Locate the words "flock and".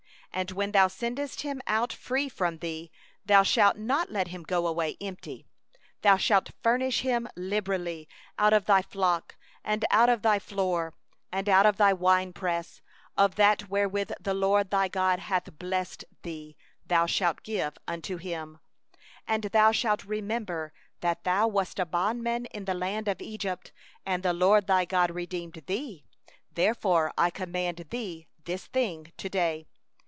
8.81-9.83